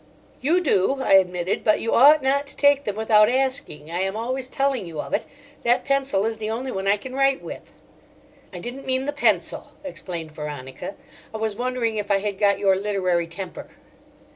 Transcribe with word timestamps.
"You 0.41 0.61
do," 0.61 0.99
I 1.03 1.11
admitted; 1.13 1.63
"but 1.63 1.79
you 1.79 1.93
ought 1.93 2.23
not 2.23 2.47
to 2.47 2.55
take 2.57 2.85
them 2.85 2.95
without 2.95 3.29
asking. 3.29 3.91
I 3.91 3.99
am 3.99 4.15
always 4.17 4.47
telling 4.47 4.87
you 4.87 4.99
of 4.99 5.13
it. 5.13 5.27
That 5.61 5.85
pencil 5.85 6.25
is 6.25 6.39
the 6.39 6.49
only 6.49 6.71
one 6.71 6.87
I 6.87 6.97
can 6.97 7.13
write 7.13 7.43
with." 7.43 7.71
"I 8.51 8.57
didn't 8.57 8.87
mean 8.87 9.05
the 9.05 9.13
pencil," 9.13 9.73
explained 9.83 10.31
Veronica. 10.31 10.95
"I 11.31 11.37
was 11.37 11.55
wondering 11.55 11.97
if 11.97 12.09
I 12.09 12.17
had 12.17 12.39
got 12.39 12.57
your 12.57 12.75
literary 12.75 13.27
temper." 13.27 13.67